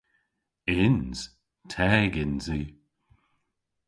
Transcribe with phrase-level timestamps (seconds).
[0.79, 1.19] Yns.
[1.71, 2.61] Teg yns i.